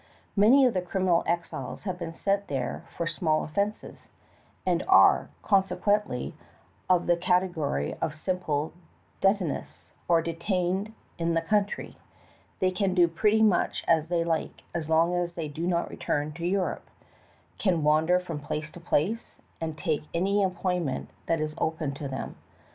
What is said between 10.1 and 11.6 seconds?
"detained in the